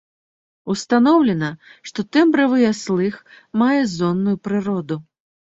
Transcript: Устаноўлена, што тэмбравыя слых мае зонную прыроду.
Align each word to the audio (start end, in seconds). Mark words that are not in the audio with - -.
Устаноўлена, 0.73 1.49
што 1.89 1.99
тэмбравыя 2.17 2.71
слых 2.81 3.21
мае 3.65 3.79
зонную 3.95 4.35
прыроду. 4.49 5.01